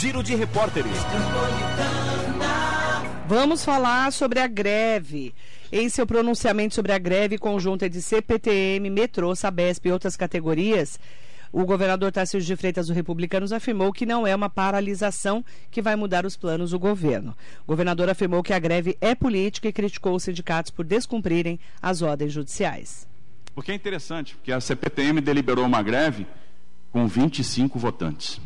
[0.00, 0.96] Giro de Repórteres.
[3.28, 5.34] Vamos falar sobre a greve.
[5.70, 10.98] Em seu pronunciamento sobre a greve conjunta de CPTM, metrô, Sabesp e outras categorias,
[11.52, 15.96] o governador Tarcísio de Freitas, do Republicanos, afirmou que não é uma paralisação que vai
[15.96, 17.36] mudar os planos do governo.
[17.64, 22.00] O governador afirmou que a greve é política e criticou os sindicatos por descumprirem as
[22.00, 23.06] ordens judiciais.
[23.54, 26.26] Porque é interessante, porque a CPTM deliberou uma greve
[26.90, 28.40] com 25 votantes.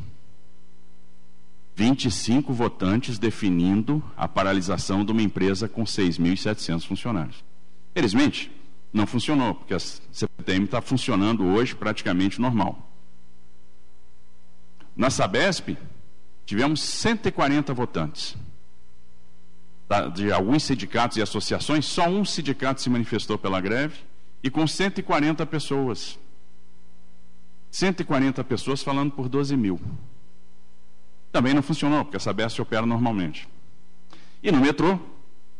[1.76, 7.44] 25 votantes definindo a paralisação de uma empresa com 6.700 funcionários.
[7.92, 8.50] Felizmente,
[8.92, 12.90] não funcionou, porque a CPTM está funcionando hoje praticamente normal.
[14.96, 15.76] Na Sabesp,
[16.46, 18.36] tivemos 140 votantes.
[20.14, 23.96] De alguns sindicatos e associações, só um sindicato se manifestou pela greve,
[24.42, 26.18] e com 140 pessoas.
[27.70, 29.80] 140 pessoas falando por 12 mil.
[31.34, 33.48] Também não funcionou, porque a Sabesp opera normalmente.
[34.40, 35.00] E no metrô,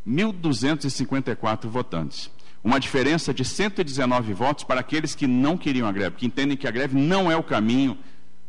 [0.07, 2.31] 1.254 votantes.
[2.63, 6.69] Uma diferença de 119 votos para aqueles que não queriam a greve, que entendem que
[6.69, 7.99] a greve não é o caminho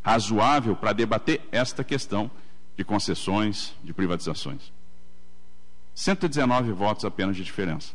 [0.04, 2.30] razoável para debater esta questão
[2.76, 4.72] de concessões, de privatizações.
[5.96, 7.92] 119 votos apenas de diferença.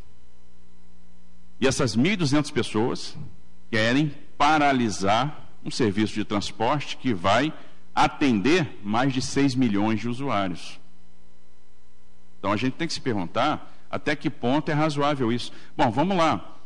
[1.58, 3.16] E essas 1.200 pessoas
[3.70, 7.50] querem paralisar um serviço de transporte que vai
[7.94, 10.80] atender mais de 6 milhões de usuários.
[12.38, 15.52] Então a gente tem que se perguntar até que ponto é razoável isso.
[15.76, 16.56] Bom, vamos lá.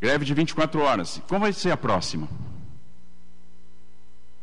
[0.00, 1.22] Greve de 24 horas.
[1.28, 2.28] Como vai ser a próxima?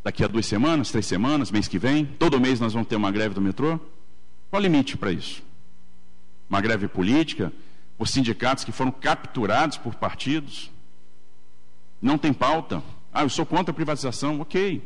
[0.03, 2.05] Daqui a duas semanas, três semanas, mês que vem?
[2.05, 3.80] Todo mês nós vamos ter uma greve do metrô?
[4.49, 5.43] Qual o limite para isso?
[6.49, 7.52] Uma greve política
[7.97, 10.71] por sindicatos que foram capturados por partidos?
[12.02, 12.81] Não tem pauta?
[13.11, 14.39] Ah, eu sou contra a privatização.
[14.39, 14.81] Ok.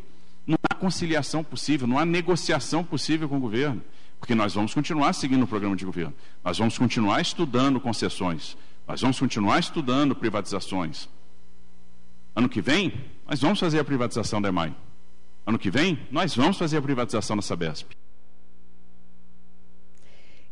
[0.46, 3.82] Não há conciliação possível, não há negociação possível com o governo.
[4.20, 6.14] Porque nós vamos continuar seguindo o programa de governo.
[6.44, 8.58] Nós vamos continuar estudando concessões.
[8.88, 11.10] Nós vamos continuar estudando privatizações.
[12.36, 12.94] Ano que vem,
[13.28, 14.76] nós vamos fazer a privatização da EMAI.
[15.46, 17.92] Ano que vem, nós vamos fazer a privatização da Sabesp.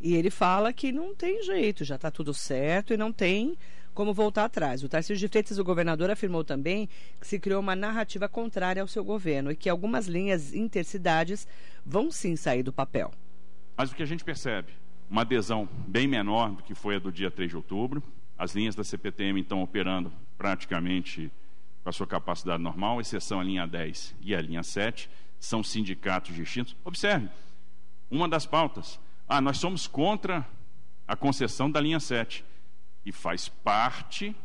[0.02, 3.58] E ele fala que não tem jeito, já está tudo certo e não tem
[3.94, 4.84] como voltar atrás.
[4.84, 8.88] O Tarcísio de Freitas, o governador, afirmou também que se criou uma narrativa contrária ao
[8.88, 11.48] seu governo e que algumas linhas intercidades
[11.86, 13.12] vão sim sair do papel.
[13.76, 14.70] Mas o que a gente percebe?
[15.10, 18.02] Uma adesão bem menor do que foi a do dia 3 de outubro.
[18.38, 21.32] As linhas da CPTM estão operando praticamente
[21.84, 25.10] com a sua capacidade normal, exceção a linha 10 e a linha 7,
[25.40, 26.76] são sindicatos distintos.
[26.86, 27.28] Observe,
[28.10, 30.48] uma das pautas, ah, nós somos contra
[31.08, 32.46] a concessão da linha 7
[33.06, 34.36] e faz parte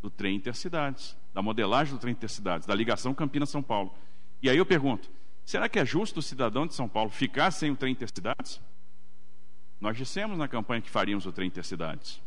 [0.00, 3.94] do trem intercidades, da modelagem do trem intercidades, da ligação Campinas-São Paulo.
[4.42, 5.10] E aí eu pergunto,
[5.44, 8.60] será que é justo o cidadão de São Paulo ficar sem o trem intercidades?
[9.80, 12.20] Nós dissemos na campanha que faríamos o trem intercidades.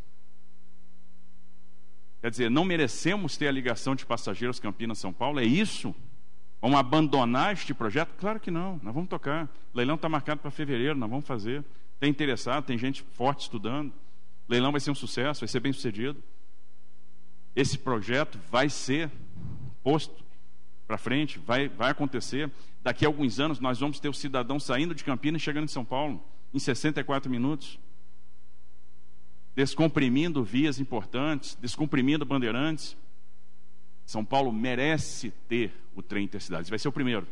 [2.21, 5.39] Quer dizer, não merecemos ter a ligação de passageiros Campinas-São Paulo?
[5.39, 5.95] É isso?
[6.61, 8.13] Vamos abandonar este projeto?
[8.17, 9.45] Claro que não, nós vamos tocar.
[9.73, 11.65] O leilão está marcado para fevereiro, nós vamos fazer.
[11.99, 13.91] Tem interessado, tem gente forte estudando.
[14.51, 16.21] Leilão vai ser um sucesso, vai ser bem sucedido.
[17.55, 19.09] Esse projeto vai ser
[19.83, 20.23] posto
[20.85, 22.51] para frente, vai, vai acontecer.
[22.83, 25.67] Daqui a alguns anos nós vamos ter o cidadão saindo de Campinas e chegando em
[25.67, 26.23] São Paulo
[26.53, 27.79] em 64 minutos
[29.55, 32.97] descomprimindo vias importantes, descomprimindo bandeirantes.
[34.05, 36.69] São Paulo merece ter o trem intercidades.
[36.69, 37.27] Vai ser o primeiro.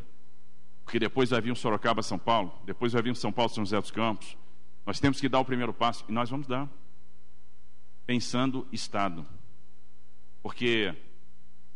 [0.83, 3.91] Porque depois vai vir um Sorocaba-São Paulo, depois vai vir um São Paulo-São José dos
[3.91, 4.35] Campos.
[4.85, 6.67] Nós temos que dar o primeiro passo e nós vamos dar.
[8.09, 9.23] Pensando Estado.
[10.41, 10.95] Porque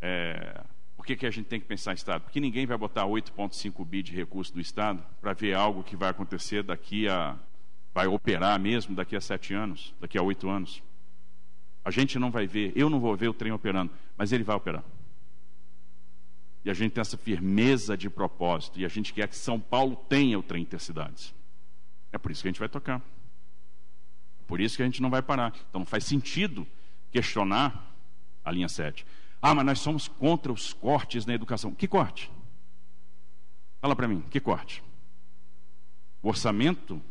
[0.02, 0.64] é,
[0.98, 2.24] por que, que a gente tem que pensar Estado?
[2.24, 6.10] Porque ninguém vai botar 8,5 bi de recurso do Estado para ver algo que vai
[6.10, 7.38] acontecer daqui a
[7.94, 10.82] vai operar mesmo daqui a sete anos, daqui a oito anos.
[11.86, 14.56] A gente não vai ver, eu não vou ver o trem operando, mas ele vai
[14.56, 14.84] operar.
[16.66, 19.96] E a gente tem essa firmeza de propósito, e a gente quer que São Paulo
[20.10, 21.32] tenha o trem intercidades.
[22.12, 23.04] É por isso que a gente vai tocar.
[24.48, 25.54] Por isso que a gente não vai parar.
[25.70, 26.68] Então não faz sentido
[27.12, 27.94] questionar
[28.44, 29.06] a linha 7.
[29.42, 31.74] Ah, mas nós somos contra os cortes na educação.
[31.74, 32.32] Que corte?
[33.82, 34.84] Fala para mim, que corte?
[36.22, 37.02] O orçamento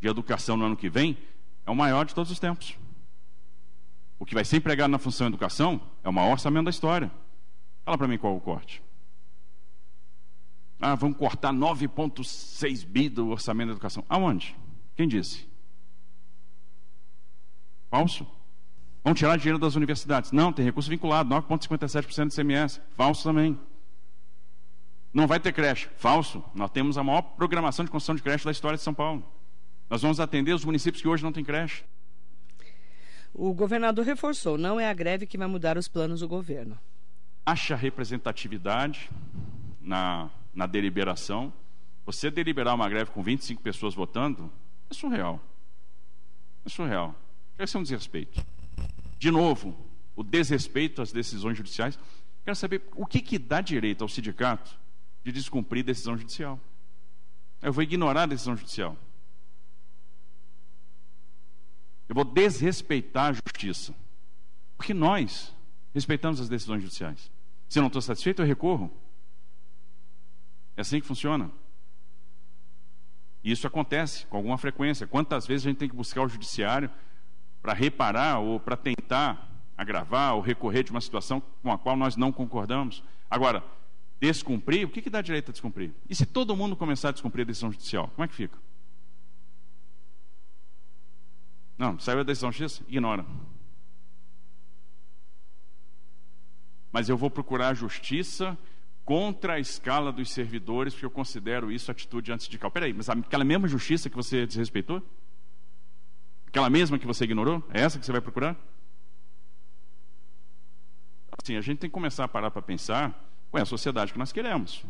[0.00, 1.18] de educação no ano que vem
[1.66, 2.78] é o maior de todos os tempos.
[4.18, 7.10] O que vai ser empregado na função educação é o maior orçamento da história.
[7.84, 8.82] Fala para mim qual o corte.
[10.80, 14.04] Ah, vamos cortar 9,6 bi do orçamento da educação.
[14.08, 14.56] Aonde?
[14.94, 15.48] Quem disse?
[17.90, 18.26] Falso.
[19.02, 20.32] Vamos tirar dinheiro das universidades.
[20.32, 22.80] Não, tem recurso vinculado, 9,57% do CMS.
[22.96, 23.58] Falso também.
[25.12, 25.88] Não vai ter creche.
[25.96, 26.44] Falso.
[26.54, 29.24] Nós temos a maior programação de construção de creche da história de São Paulo.
[29.88, 31.84] Nós vamos atender os municípios que hoje não têm creche.
[33.32, 36.78] O governador reforçou: não é a greve que vai mudar os planos do governo.
[37.46, 39.10] Acha representatividade
[39.80, 41.52] na, na deliberação.
[42.04, 44.50] Você deliberar uma greve com 25 pessoas votando
[44.90, 45.40] é surreal.
[46.64, 47.14] É surreal.
[47.58, 48.44] Esse é um desrespeito.
[49.18, 49.76] De novo,
[50.14, 51.98] o desrespeito às decisões judiciais.
[52.44, 54.78] Quero saber o que, que dá direito ao sindicato
[55.24, 56.58] de descumprir decisão judicial.
[57.60, 58.96] Eu vou ignorar a decisão judicial.
[62.08, 63.94] Eu vou desrespeitar a justiça.
[64.76, 65.54] Porque nós
[65.92, 67.30] respeitamos as decisões judiciais.
[67.68, 68.90] Se eu não estou satisfeito, eu recorro.
[70.76, 71.50] É assim que funciona.
[73.42, 75.06] E isso acontece com alguma frequência.
[75.06, 76.90] Quantas vezes a gente tem que buscar o judiciário
[77.62, 82.16] para reparar ou para tentar agravar ou recorrer de uma situação com a qual nós
[82.16, 83.02] não concordamos?
[83.30, 83.62] Agora,
[84.20, 85.92] descumprir, o que, que dá direito a descumprir?
[86.08, 88.58] E se todo mundo começar a descumprir a decisão judicial, como é que fica?
[91.76, 92.82] Não, saiu a decisão X?
[92.88, 93.24] Ignora.
[96.90, 98.58] Mas eu vou procurar justiça
[99.04, 102.70] contra a escala dos servidores, porque eu considero isso atitude antisindical.
[102.70, 105.02] Peraí, mas aquela mesma justiça que você desrespeitou?
[106.48, 107.62] Aquela mesma que você ignorou?
[107.72, 108.56] É essa que você vai procurar?
[111.40, 113.10] Assim, a gente tem que começar a parar para pensar
[113.50, 114.82] qual é a sociedade que nós queremos.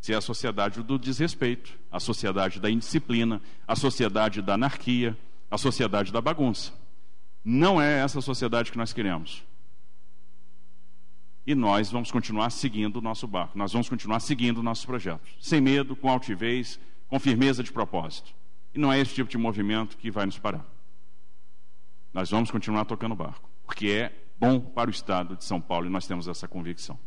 [0.00, 5.16] Se é a sociedade do desrespeito, a sociedade da indisciplina, a sociedade da anarquia,
[5.50, 6.72] a sociedade da bagunça.
[7.44, 9.44] Não é essa sociedade que nós queremos.
[11.46, 15.60] E nós vamos continuar seguindo o nosso barco, nós vamos continuar seguindo nossos projetos, sem
[15.60, 16.78] medo, com altivez,
[17.08, 18.34] com firmeza de propósito.
[18.74, 20.66] E não é esse tipo de movimento que vai nos parar.
[22.12, 25.86] Nós vamos continuar tocando o barco, porque é bom para o Estado de São Paulo
[25.86, 26.98] e nós temos essa convicção.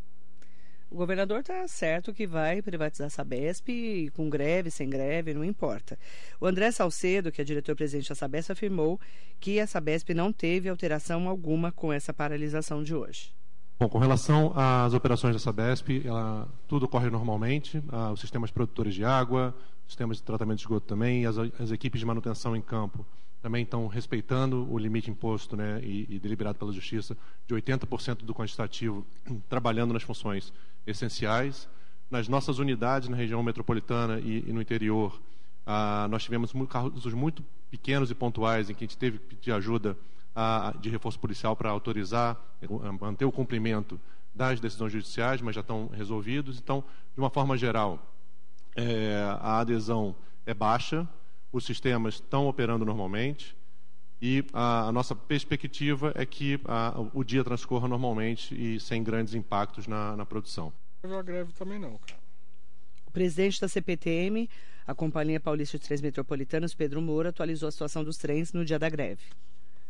[0.92, 5.98] O governador está certo que vai privatizar a Sabesp com greve, sem greve, não importa.
[6.38, 9.00] O André Salcedo, que é diretor-presidente da Sabesp, afirmou
[9.40, 13.34] que a Sabesp não teve alteração alguma com essa paralisação de hoje.
[13.80, 17.82] Bom, com relação às operações da Sabesp, ela, tudo ocorre normalmente.
[17.90, 19.56] Ah, os sistemas produtores de água,
[19.92, 23.06] sistemas de tratamento de esgoto também, e as, as equipes de manutenção em campo
[23.42, 27.18] também estão respeitando o limite imposto né, e, e deliberado pela Justiça
[27.48, 29.06] de 80% do quantitativo
[29.50, 30.54] trabalhando nas funções
[30.86, 31.68] essenciais.
[32.10, 35.20] Nas nossas unidades na região metropolitana e, e no interior,
[35.66, 39.52] ah, nós tivemos casos muito pequenos e pontuais em que a gente teve que pedir
[39.54, 39.98] ajuda
[40.36, 42.68] ah, de reforço policial para autorizar, eh,
[43.00, 44.00] manter o cumprimento
[44.34, 46.60] das decisões judiciais, mas já estão resolvidos.
[46.60, 46.84] Então,
[47.14, 48.00] de uma forma geral,
[48.76, 50.16] é, a adesão
[50.46, 51.08] é baixa,
[51.52, 53.56] os sistemas estão operando normalmente
[54.22, 59.34] e a, a nossa perspectiva é que a, o dia transcorra normalmente e sem grandes
[59.34, 60.72] impactos na, na produção.
[61.04, 62.22] A greve também não, cara.
[63.08, 64.48] O presidente da CPTM,
[64.86, 68.78] a Companhia Paulista de Trens Metropolitanos, Pedro Moura, atualizou a situação dos trens no dia
[68.78, 69.24] da greve.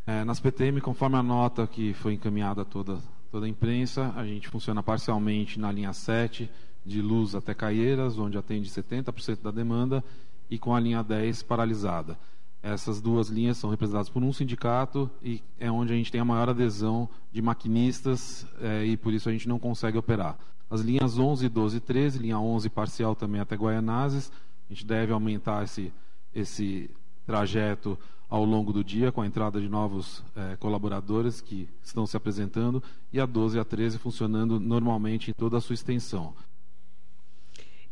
[0.07, 3.00] É, na CPTM, conforme a nota que foi encaminhada a toda,
[3.30, 6.50] toda a imprensa, a gente funciona parcialmente na linha 7,
[6.86, 10.04] de Luz até Caieiras, onde atende 70% da demanda,
[10.50, 12.18] e com a linha 10 paralisada.
[12.63, 16.25] Essas duas linhas são representadas por um sindicato e é onde a gente tem a
[16.25, 20.38] maior adesão de maquinistas é, e por isso a gente não consegue operar.
[20.69, 24.31] As linhas 11, 12 e 13, linha 11 parcial também até Guaianazes,
[24.69, 25.92] a gente deve aumentar esse,
[26.35, 26.90] esse
[27.26, 27.97] trajeto
[28.30, 32.81] ao longo do dia com a entrada de novos é, colaboradores que estão se apresentando
[33.11, 36.33] e a 12 e a 13 funcionando normalmente em toda a sua extensão.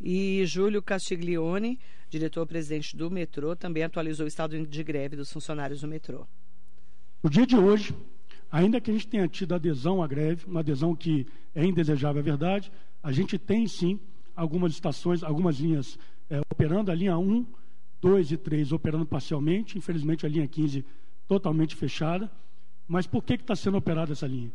[0.02, 1.80] E Júlio Castiglione,
[2.10, 6.26] diretor-presidente do metrô, também atualizou o estado de greve dos funcionários do metrô.
[7.22, 7.94] No dia de hoje,
[8.52, 12.24] ainda que a gente tenha tido adesão à greve, uma adesão que é indesejável, é
[12.24, 12.72] verdade,
[13.04, 14.00] a gente tem sim
[14.36, 17.46] algumas estações, algumas linhas é, operando, a linha 1,
[18.02, 20.86] 2 e 3 operando parcialmente, infelizmente a linha 15
[21.28, 22.32] totalmente fechada.
[22.88, 24.52] Mas por que está sendo operada essa linha?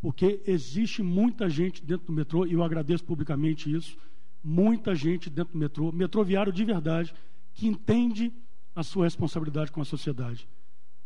[0.00, 3.96] Porque existe muita gente dentro do metrô, e eu agradeço publicamente isso,
[4.42, 7.14] muita gente dentro do metrô, metroviário de verdade,
[7.54, 8.32] que entende
[8.74, 10.48] a sua responsabilidade com a sociedade,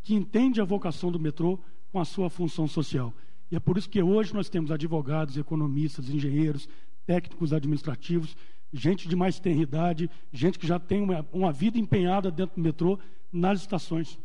[0.03, 1.59] que entende a vocação do metrô
[1.91, 3.13] com a sua função social.
[3.51, 6.69] E é por isso que hoje nós temos advogados, economistas, engenheiros,
[7.07, 8.37] técnicos administrativos,
[8.73, 12.63] gente de mais tenra idade, gente que já tem uma, uma vida empenhada dentro do
[12.63, 12.99] metrô
[13.31, 14.19] nas estações,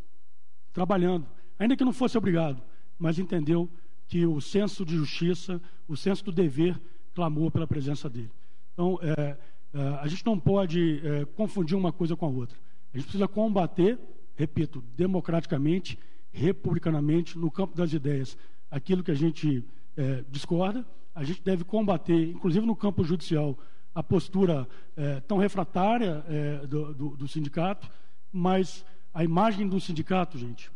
[0.74, 2.62] trabalhando, ainda que não fosse obrigado,
[2.98, 3.70] mas entendeu
[4.08, 6.80] que o senso de justiça, o senso do dever,
[7.14, 8.32] clamou pela presença dele.
[8.77, 9.36] Então, é,
[9.74, 12.55] é, a gente não pode é, confundir uma coisa com a outra.
[12.93, 13.98] A gente precisa combater,
[14.36, 15.98] repito, democraticamente,
[16.31, 18.38] republicanamente, no campo das ideias,
[18.69, 19.65] aquilo que a gente
[19.98, 23.57] é, discorda, a gente deve combater, inclusive no campo judicial,
[23.96, 27.89] a postura é, tão refratária é, do, do, do sindicato,
[28.31, 30.69] mas a imagem do sindicato, gente,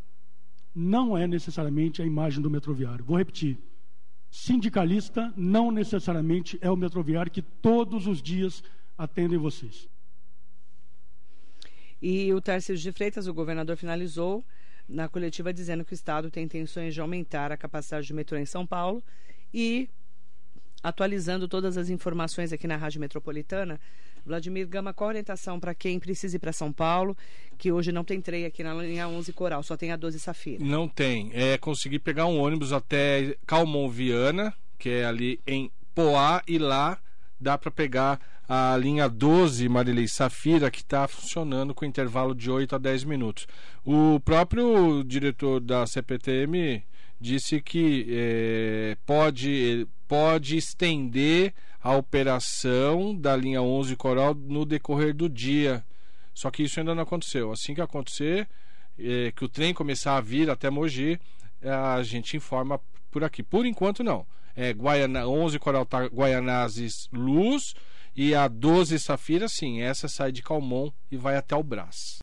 [0.74, 3.05] não é necessariamente a imagem do metroviário.
[3.05, 3.60] Vou repetir.
[4.32, 8.64] Sindicalista não necessariamente é o metroviário que todos os dias
[8.98, 9.90] atendem vocês.
[12.02, 14.44] E o Tarcísio de Freitas, o governador, finalizou
[14.88, 18.46] na coletiva dizendo que o Estado tem intenções de aumentar a capacidade de metrô em
[18.46, 19.04] São Paulo
[19.54, 19.90] e
[20.82, 23.80] atualizando todas as informações aqui na Rádio Metropolitana.
[24.25, 27.18] Vladimir Gama, qual a orientação para quem precisa ir para São Paulo,
[27.58, 30.63] que hoje não tem trem aqui na linha 11 Coral, só tem a 12 Safira?
[30.63, 31.32] Não tem.
[31.34, 36.98] É conseguir pegar um ônibus até Calmon Viana, que é ali em Poá, e lá
[37.40, 42.75] dá para pegar a linha 12 Marilei Safira, que está funcionando com intervalo de 8
[42.75, 43.48] a 10 minutos.
[43.86, 46.84] O próprio diretor da CPTM
[47.22, 55.30] disse que é, pode, pode estender a operação da linha 11 Coral no decorrer do
[55.30, 55.86] dia.
[56.34, 57.51] Só que isso ainda não aconteceu.
[57.51, 58.50] Assim que acontecer,
[58.98, 61.20] é, que o trem começar a vir até Mogi,
[61.62, 63.44] a gente informa por aqui.
[63.44, 64.25] Por enquanto, não.
[64.56, 67.74] É Guaiana, 11 Coral tá, Guaianazes Luz
[68.16, 69.82] e a 12 Safira, sim.
[69.82, 72.20] Essa sai de Calmon e vai até o Brás.